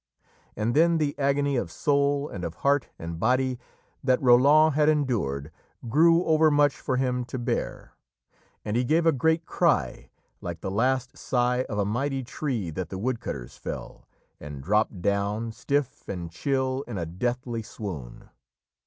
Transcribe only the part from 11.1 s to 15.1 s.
sigh of a mighty tree that the woodcutters fell, and dropped